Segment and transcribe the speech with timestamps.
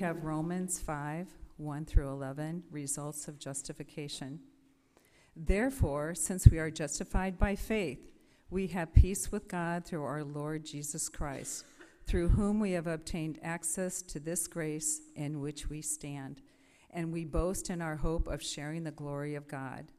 [0.00, 1.28] have Romans 5
[1.58, 4.40] 1 through 11, results of justification.
[5.36, 8.08] Therefore, since we are justified by faith,
[8.48, 11.66] we have peace with God through our Lord Jesus Christ,
[12.06, 16.40] through whom we have obtained access to this grace in which we stand,
[16.90, 19.92] and we boast in our hope of sharing the glory of God.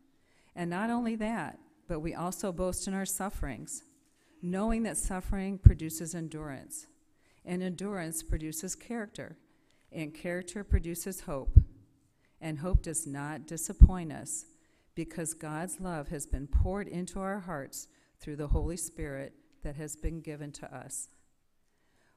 [0.56, 3.84] And not only that, but we also boast in our sufferings,
[4.42, 6.88] knowing that suffering produces endurance,
[7.46, 9.38] and endurance produces character,
[9.92, 11.58] and character produces hope.
[12.40, 14.46] And hope does not disappoint us,
[14.96, 17.88] because God's love has been poured into our hearts
[18.20, 19.34] through the Holy Spirit
[19.64, 21.10] that has been given to us.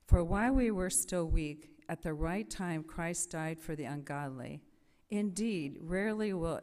[0.07, 4.63] For while we were still weak, at the right time Christ died for the ungodly.
[5.11, 6.61] Indeed, rarely will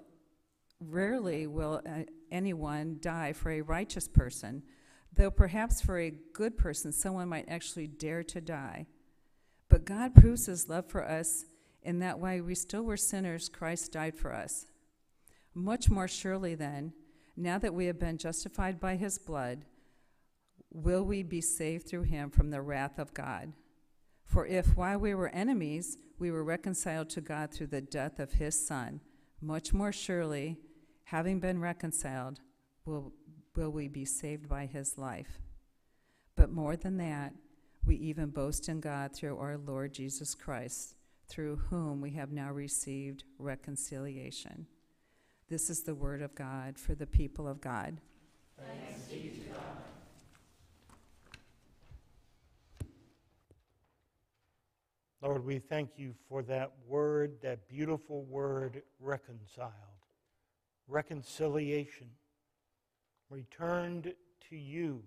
[0.79, 4.63] rarely will uh, anyone die for a righteous person,
[5.13, 8.87] though perhaps for a good person someone might actually dare to die.
[9.71, 11.45] But God proves his love for us
[11.81, 14.67] in that while we still were sinners, Christ died for us.
[15.53, 16.91] Much more surely, then,
[17.37, 19.63] now that we have been justified by his blood,
[20.73, 23.53] will we be saved through him from the wrath of God.
[24.25, 28.33] For if while we were enemies, we were reconciled to God through the death of
[28.33, 28.99] his Son,
[29.39, 30.57] much more surely,
[31.05, 32.41] having been reconciled,
[32.83, 33.13] will,
[33.55, 35.39] will we be saved by his life.
[36.35, 37.33] But more than that,
[37.85, 40.95] we even boast in God through our Lord Jesus Christ,
[41.27, 44.67] through whom we have now received reconciliation.
[45.49, 47.97] This is the word of God for the people of God.
[48.57, 49.81] Thanks be to God.
[55.21, 59.71] Lord, we thank you for that word, that beautiful word, reconciled.
[60.87, 62.07] Reconciliation.
[63.29, 64.13] Returned
[64.49, 65.03] to you,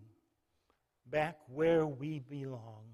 [1.11, 2.85] back where we belong.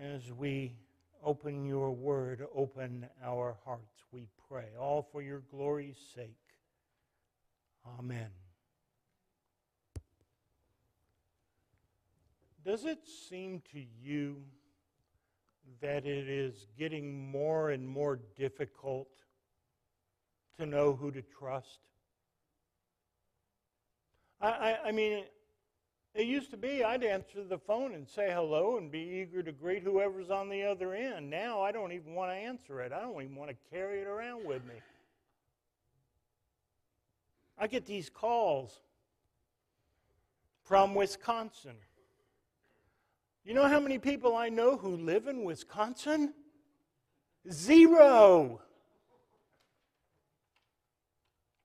[0.00, 0.76] As we
[1.24, 4.66] open your word, open our hearts, we pray.
[4.78, 6.36] All for your glory's sake.
[7.98, 8.28] Amen.
[12.64, 12.98] Does it
[13.28, 14.42] seem to you
[15.80, 19.08] that it is getting more and more difficult
[20.58, 21.78] to know who to trust?
[24.40, 25.24] I, I, I mean,
[26.16, 29.52] it used to be I'd answer the phone and say hello and be eager to
[29.52, 31.28] greet whoever's on the other end.
[31.28, 32.92] Now I don't even want to answer it.
[32.92, 34.74] I don't even want to carry it around with me.
[37.58, 38.80] I get these calls
[40.62, 41.76] from Wisconsin.
[43.44, 46.32] You know how many people I know who live in Wisconsin?
[47.50, 48.62] Zero.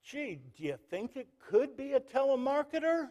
[0.04, 3.08] Gee, do you think it could be a telemarketer?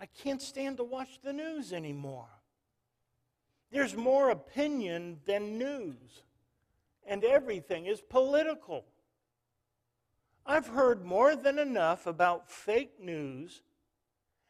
[0.00, 2.28] I can't stand to watch the news anymore.
[3.70, 6.22] There's more opinion than news,
[7.06, 8.86] and everything is political.
[10.46, 13.62] I've heard more than enough about fake news,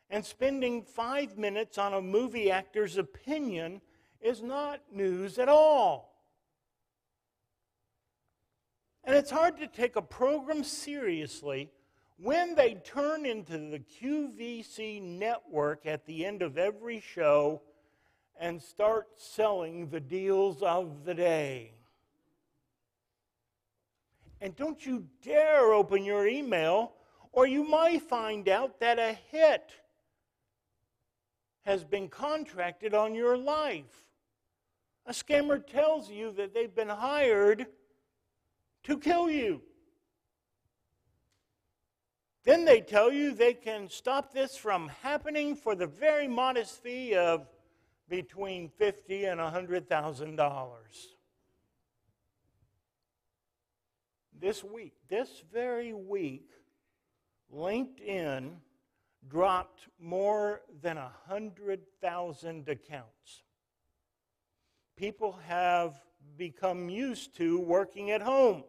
[0.09, 3.81] and spending five minutes on a movie actor's opinion
[4.21, 6.11] is not news at all.
[9.03, 11.71] And it's hard to take a program seriously
[12.23, 17.63] when they turn into the QVC network at the end of every show
[18.39, 21.73] and start selling the deals of the day.
[24.41, 26.93] And don't you dare open your email,
[27.33, 29.73] or you might find out that a hit
[31.63, 34.09] has been contracted on your life.
[35.07, 37.67] A scammer tells you that they've been hired
[38.85, 39.63] to kill you.
[42.45, 47.15] Then they tell you they can stop this from happening for the very modest fee
[47.15, 47.47] of
[48.09, 51.17] between fifty and hundred thousand dollars.
[54.41, 56.49] This week, this very week,
[57.55, 58.53] LinkedIn
[59.29, 60.97] dropped more than
[61.27, 63.43] hundred thousand accounts.
[64.97, 66.01] People have
[66.39, 68.65] become used to working at home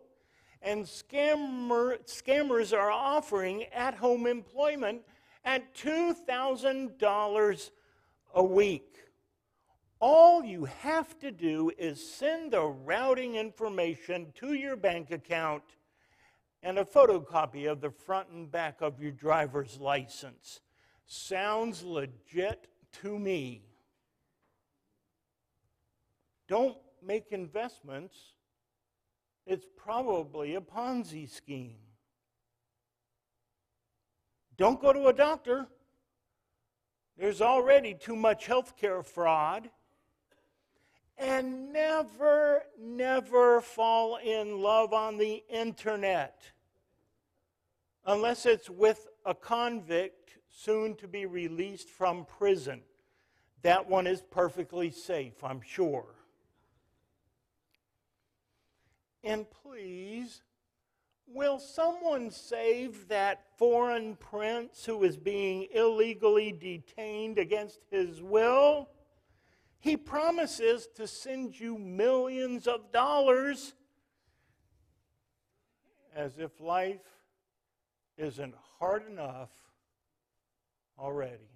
[0.62, 5.02] and scammer, scammers are offering at home employment
[5.44, 7.72] at $2,000
[8.36, 8.98] a week.
[10.00, 15.63] All you have to do is send the routing information to your bank account
[16.64, 20.62] and a photocopy of the front and back of your driver's license.
[21.06, 22.68] Sounds legit
[23.02, 23.64] to me.
[26.48, 28.16] Don't make investments
[29.46, 31.78] it's probably a Ponzi scheme.
[34.58, 35.68] Don't go to a doctor.
[37.18, 39.70] There's already too much healthcare fraud.
[41.18, 46.42] And never, never fall in love on the internet
[48.06, 52.82] unless it's with a convict soon to be released from prison.
[53.62, 56.06] That one is perfectly safe, I'm sure.
[59.23, 60.41] And please,
[61.27, 68.89] will someone save that foreign prince who is being illegally detained against his will?
[69.79, 73.73] He promises to send you millions of dollars
[76.15, 77.01] as if life
[78.18, 79.50] isn't hard enough
[81.00, 81.50] already.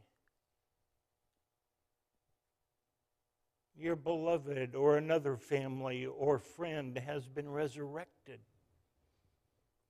[3.78, 8.40] Your beloved or another family or friend has been resurrected.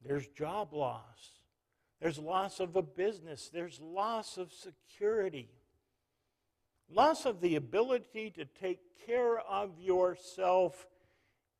[0.04, 1.40] There's job loss.
[2.02, 3.50] There's loss of a business.
[3.54, 5.50] There's loss of security.
[6.90, 10.88] Loss of the ability to take care of yourself,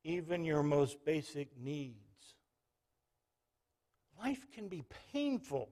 [0.04, 1.96] even your most basic needs.
[4.20, 5.70] Life can be painful.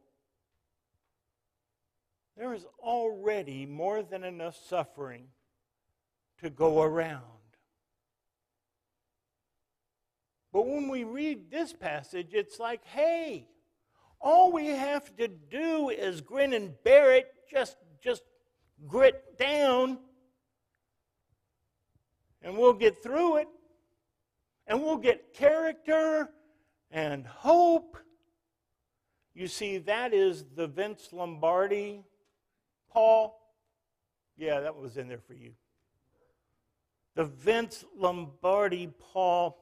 [2.36, 5.28] There is already more than enough suffering
[6.44, 7.22] to go around.
[10.52, 13.48] But when we read this passage, it's like, hey,
[14.20, 18.22] all we have to do is grin and bear it, just, just
[18.86, 19.98] grit down,
[22.40, 23.48] and we'll get through it,
[24.66, 26.28] and we'll get character
[26.90, 27.96] and hope.
[29.34, 32.04] You see, that is the Vince Lombardi,
[32.92, 33.40] Paul.
[34.36, 35.52] Yeah, that was in there for you.
[37.14, 39.58] The Vince Lombardi Paul,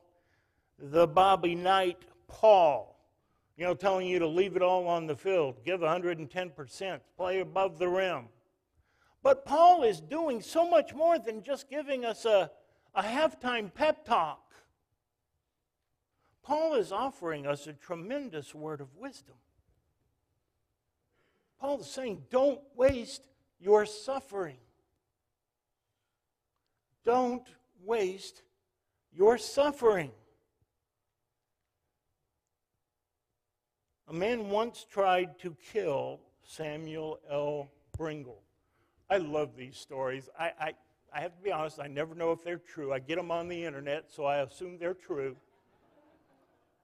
[0.79, 2.89] the Bobby Knight Paul.
[3.57, 7.79] You know, telling you to leave it all on the field, give 110%, play above
[7.79, 8.25] the rim.
[9.23, 12.51] But Paul is doing so much more than just giving us a,
[12.95, 14.41] a halftime pep talk.
[16.43, 19.37] Paul is offering us a tremendous word of wisdom.
[21.61, 23.29] Paul is saying, don't waste
[23.61, 24.57] your suffering.
[27.05, 27.47] Don't
[27.85, 28.43] waste
[29.13, 30.11] your suffering.
[34.09, 37.71] A man once tried to kill Samuel L.
[37.97, 38.41] Brengle.
[39.09, 40.29] I love these stories.
[40.39, 40.73] I, I,
[41.15, 42.93] I have to be honest, I never know if they're true.
[42.93, 45.37] I get them on the internet, so I assume they're true.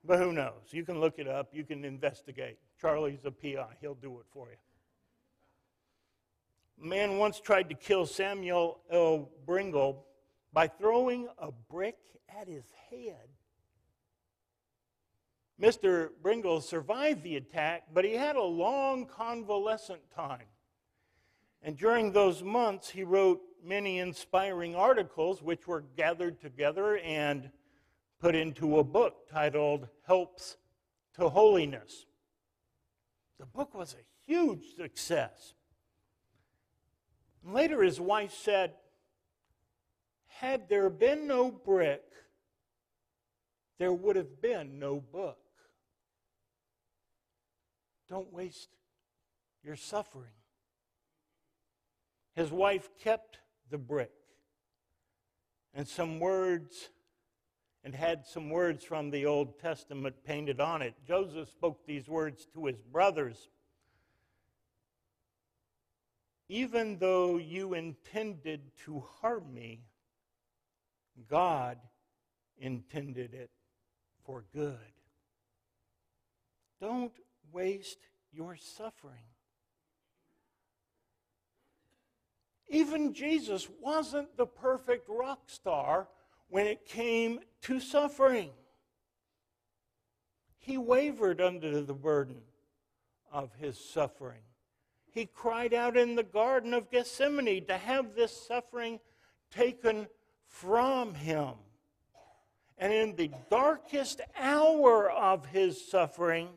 [0.04, 0.52] But who knows?
[0.70, 2.58] You can look it up, you can investigate.
[2.80, 4.56] Charlie's a PI, he'll do it for you.
[6.82, 9.28] A man once tried to kill Samuel L.
[9.46, 9.96] Brengle
[10.58, 11.98] by throwing a brick
[12.36, 13.28] at his head.
[15.62, 16.08] Mr.
[16.20, 20.48] Brengle survived the attack, but he had a long convalescent time.
[21.62, 27.52] And during those months, he wrote many inspiring articles, which were gathered together and
[28.18, 30.56] put into a book titled Helps
[31.14, 32.04] to Holiness.
[33.38, 35.54] The book was a huge success.
[37.44, 38.72] Later, his wife said,
[40.40, 42.04] Had there been no brick,
[43.80, 45.40] there would have been no book.
[48.08, 48.68] Don't waste
[49.64, 50.30] your suffering.
[52.36, 53.38] His wife kept
[53.68, 54.12] the brick
[55.74, 56.90] and some words
[57.82, 60.94] and had some words from the Old Testament painted on it.
[61.04, 63.48] Joseph spoke these words to his brothers.
[66.48, 69.82] Even though you intended to harm me,
[71.28, 71.78] God
[72.58, 73.50] intended it
[74.24, 74.76] for good.
[76.80, 77.12] Don't
[77.52, 77.98] waste
[78.32, 79.24] your suffering.
[82.68, 86.08] Even Jesus wasn't the perfect rock star
[86.48, 88.50] when it came to suffering.
[90.58, 92.42] He wavered under the burden
[93.32, 94.42] of his suffering.
[95.10, 99.00] He cried out in the Garden of Gethsemane to have this suffering
[99.50, 100.06] taken
[100.48, 101.52] from him.
[102.76, 106.48] And in the darkest hour of his suffering,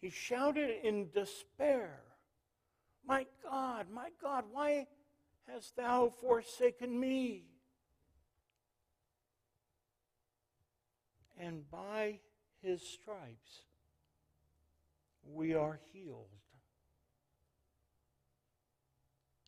[0.00, 2.00] he shouted in despair
[3.08, 4.86] my God, my God, why
[5.48, 7.46] hast thou forsaken me?
[11.40, 12.20] And by
[12.60, 13.62] his stripes
[15.24, 16.26] we are healed.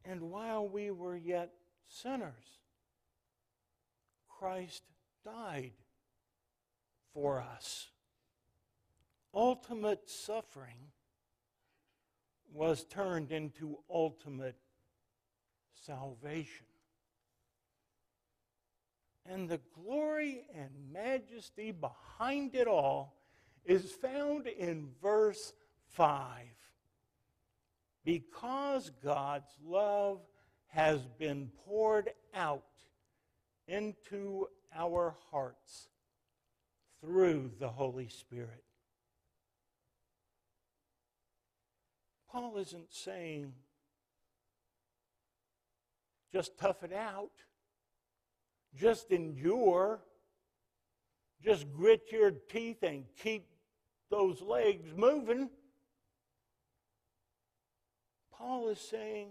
[0.07, 1.53] And while we were yet
[1.87, 2.61] sinners,
[4.41, 4.85] Christ
[5.23, 5.73] died
[7.13, 7.89] for us.
[9.35, 10.79] Ultimate suffering
[12.51, 14.57] was turned into ultimate
[15.85, 16.65] salvation.
[19.27, 23.19] And the glory and majesty behind it all
[23.67, 25.53] is found in verse
[25.91, 26.47] 5.
[28.07, 30.21] Because God's love
[30.69, 32.65] has been poured out
[33.71, 35.89] into our hearts
[37.01, 38.65] through the Holy Spirit.
[42.31, 43.53] Paul isn't saying
[46.33, 47.31] just tough it out,
[48.75, 50.01] just endure,
[51.43, 53.47] just grit your teeth and keep
[54.11, 55.51] those legs moving.
[58.33, 59.29] Paul is saying,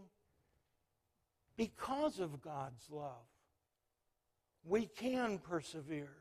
[1.55, 3.25] because of God's love,
[4.69, 6.11] we can persevere.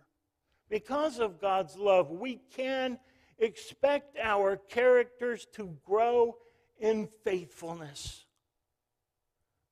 [0.70, 2.98] Because of God's love, we can
[3.38, 6.36] expect our characters to grow
[6.78, 8.24] in faithfulness.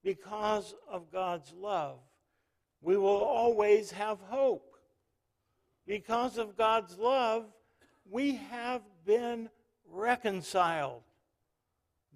[0.05, 1.99] Because of God's love,
[2.81, 4.77] we will always have hope.
[5.87, 7.47] Because of God's love,
[8.09, 9.49] we have been
[9.91, 11.03] reconciled,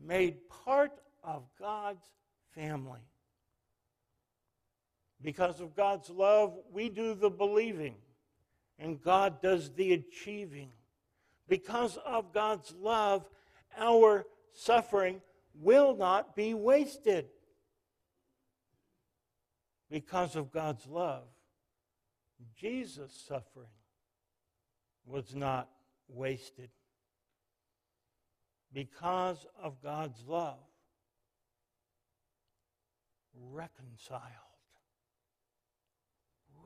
[0.00, 0.92] made part
[1.24, 2.04] of God's
[2.54, 3.00] family.
[5.22, 7.96] Because of God's love, we do the believing,
[8.78, 10.70] and God does the achieving.
[11.48, 13.28] Because of God's love,
[13.78, 14.24] our
[14.54, 15.20] suffering
[15.60, 17.26] will not be wasted.
[19.90, 21.24] Because of God's love,
[22.56, 23.66] Jesus' suffering
[25.04, 25.68] was not
[26.08, 26.70] wasted.
[28.72, 30.58] Because of God's love,
[33.34, 34.49] reconciled.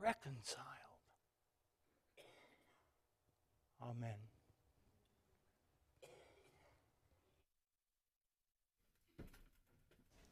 [0.01, 0.65] Reconciled.
[3.81, 4.34] Amen.